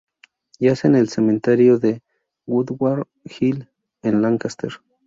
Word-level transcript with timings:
Yace 0.57 0.87
en 0.87 0.95
el 0.95 1.09
Cementerio 1.09 1.77
de 1.77 2.01
Woodward 2.47 3.05
Hill, 3.39 3.69
en 4.01 4.23
Lancaster. 4.23 4.79